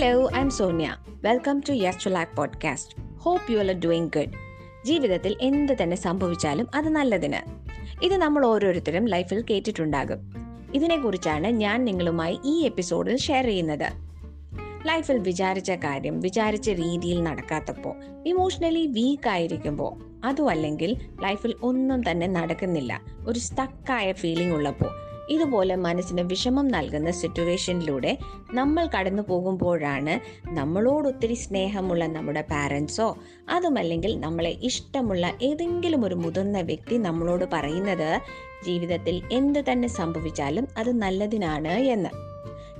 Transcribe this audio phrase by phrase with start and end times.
[0.00, 2.36] Hello, I am Sonia welcome to podcast.
[2.36, 4.36] Podcast hope all are doing good.
[4.84, 7.68] ജീവിതത്തിൽ എന്ത് തന്നെ സംഭവിച്ചാലും അത് നല്ലതിന്
[8.04, 10.32] ഇത് നമ്മൾ ഓരോരുത്തരും ലൈഫിൽ കേട്ടിട്ടുണ്ടാകും
[10.74, 13.92] ഇതിനെക്കുറിച്ചാണ് ഞാൻ നിങ്ങളുമായി ഈ എപ്പിസോഡിൽ ഷെയർ ചെയ്യുന്നത്
[14.86, 17.94] ലൈഫിൽ വിചാരിച്ച കാര്യം വിചാരിച്ച രീതിയിൽ നടക്കാത്തപ്പോൾ
[18.26, 26.20] ഇമോഷണലി വീക്ക് ആയിരിക്കുമ്പോൾ അതും അല്ലെങ്കിൽ ലൈഫിൽ ഒന്നും തന്നെ നടക്കുന്നില്ല ഒരു സ്റ്റക്കായ ഫീലിംഗ് ഉള്ളപ്പോൾ ഇതുപോലെ മനസ്സിന്
[26.20, 28.18] വിഷമം നൽകുന്ന സിറ്റുവേഷനിലൂടെ
[28.54, 30.14] നമ്മൾ കടന്നു പോകുമ്പോഴാണ്
[30.50, 33.16] നമ്മളോടൊത്തിരി സ്നേഹമുള്ള നമ്മുടെ പാരൻസോ
[33.48, 38.20] അതുമല്ലെങ്കിൽ നമ്മളെ ഇഷ്ടമുള്ള ഏതെങ്കിലും ഒരു മുതിർന്ന വ്യക്തി നമ്മളോട് പറയുന്നത്
[38.64, 42.08] ജീവിതത്തിൽ എന്ത് തന്നെ സംഭവിച്ചാലും അത് നല്ലതിനാണ് എന്ന്.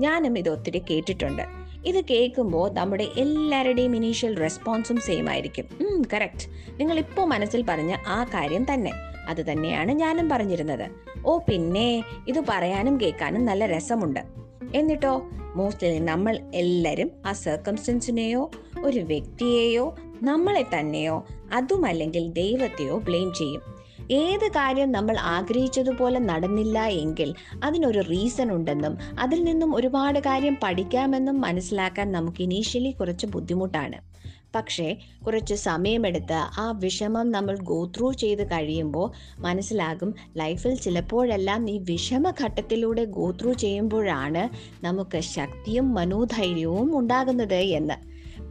[0.00, 1.42] ഞാനും ഇത് ഒത്തിരി കേട്ടിട്ടുണ്ട്.
[1.86, 5.66] ഇത് കേൾക്കുമ്പോൾ നമ്മുടെ എല്ലാവരുടെയും ഇനീഷ്യൽ റെസ്പോൺസും സെയിം ആയിരിക്കും.
[6.14, 6.46] കറക്റ്റ്
[6.80, 9.15] നിങ്ങൾ ഇപ്പോൾ മനസ്സിൽ പറഞ്ഞ ആ കാര്യം തന്നെ.
[9.28, 10.90] അത് തന്നെയാണ് ഞാനും പറഞ്ഞിരുന്നത്.
[11.26, 14.20] ഓ പിന്നെ ഇത് പറയാനും കേൾക്കാനും നല്ല രസമുണ്ട്.
[14.74, 15.22] എന്നിട്ടോ
[15.56, 18.50] മോസ്റ്റ്ലി നമ്മൾ എല്ലാവരും ആ സർക്കംസ്റ്റൻസിനെയോ
[18.84, 23.75] ഒരു വ്യക്തിയെയോ നമ്മളെ തന്നെയോ അതുമല്ലെങ്കിൽ ദൈവത്തെയോ ബ്ലെയിം ചെയ്യും.
[24.10, 32.12] ഏത് കാര്യം നമ്മൾ ആഗ്രഹിച്ചതുപോലെ നടന്നില്ല എങ്കിൽ അതിനൊരു റീസൺ ഉണ്ടെന്നും അതിൽ നിന്നും ഒരുപാട് കാര്യം പഠിക്കാമെന്നും മനസ്സിലാക്കാൻ
[32.12, 34.16] നമുക്ക് ഇനീഷ്യലി കുറച്ച് ബുദ്ധിമുട്ടാണ്.
[34.54, 34.96] പക്ഷേ
[35.26, 43.30] കുറച്ച് സമയമെടുത്ത് ആ വിഷമം നമ്മൾ ഗോ ത്രൂ ചെയ്ത് കഴിയുമ്പോൾ മനസ്സിലാകും ലൈഫിൽ ചിലപ്പോഴെല്ലാം ഈ വിഷമഘട്ടത്തിലൂടെ ഗോ
[43.30, 44.48] ത്രൂ ചെയ്യുമ്പോഴാണ്
[44.84, 47.94] നമുക്ക് ശക്തിയും മനോധൈര്യവും ഉണ്ടാകുന്നത് എന്ന്.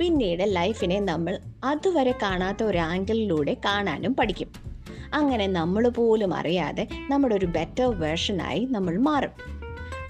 [0.00, 4.73] പിന്നീട് ലൈഫിനെ നമ്മൾ അതുവരെ കാണാത്ത ഒരു ആംഗിളിലൂടെ കാണാനും പഠിക്കും.
[5.14, 9.30] അങ്ങനെ നമ്മൾ പോലും അറിയാതെ നമ്മുടെ ഒരു ബെറ്റർ വേർഷനായി നമ്മൾ മാറും.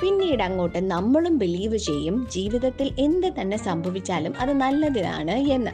[0.02, 5.70] പിന്നീട് അങ്ങോട്ട് നമ്മളും ബിലീവ് ചെയ്യും ജീവിതത്തിൽ എന്ത് തന്നെ സംഭവിച്ചാലും അത് നല്ലതിനാണ് എന്ന്.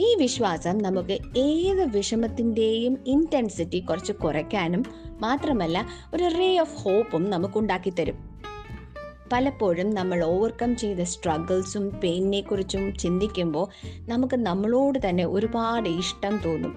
[0.00, 4.84] ഈ വിശ്വാസം നമുക്ക് ഏത് വിഷമത്തിന്റെയും ഇന്റൻസിറ്റി കുറച്ച് കുറയ്ക്കാനും
[5.20, 8.34] മാത്രമല്ല ഒരു റേ ഓഫ് ഹോപ്പും നമുക്ക് ഉണ്ടാക്കി തരും
[9.32, 13.68] പലപ്പോഴും നമ്മൾ ഓവർകം ചെയ്ത സ്ട്രഗിൾസും പെയിനിനെ കുറിച്ചും ചിന്തിക്കുമ്പോൾ
[14.08, 16.76] നമുക്ക് നമ്മളോട് തന്നെ ഒരുപാട് ഇഷ്ടം തോന്നും.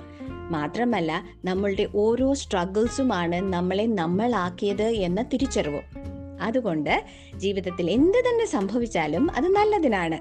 [0.51, 5.83] മാത്രമല്ല നമ്മളുടെ ഓരോ സ്ട്രഗിൾസുമാണ് നമ്മളെ നമ്മളാക്കിയത് എന്ന തിരിച്ചറിവും.
[6.41, 7.03] അതുകൊണ്ട്
[7.35, 10.19] ജീവിതത്തിൽ എന്ത് തന്നെ സംഭവിച്ചാലും അത് നല്ലതിനാണ്.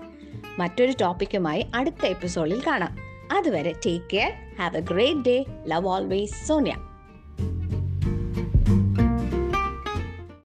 [0.61, 2.97] മറ്റൊരു ടോപ്പിക്കുമായി അടുത്ത എപ്പിസോഡിൽ കാണാം.
[3.37, 6.75] അതുവരെ take care have a great day love always Sonia